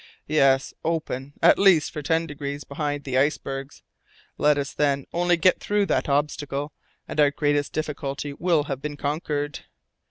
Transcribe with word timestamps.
"Yes, 0.27 0.73
open 0.83 1.33
at 1.43 1.59
least, 1.59 1.91
for 1.91 2.01
ten 2.01 2.25
degrees 2.25 2.63
behind 2.63 3.03
the 3.03 3.19
icebergs. 3.19 3.83
Let 4.39 4.57
us 4.57 4.73
then 4.73 5.05
only 5.13 5.37
get 5.37 5.59
through 5.59 5.85
that 5.85 6.09
obstacle, 6.09 6.73
and 7.07 7.19
our 7.19 7.29
greatest 7.29 7.71
difficulty 7.71 8.33
will 8.33 8.63
have 8.63 8.81
been 8.81 8.97
conquered. 8.97 9.59